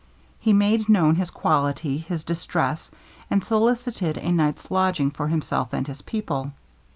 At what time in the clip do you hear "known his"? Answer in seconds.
0.89-1.29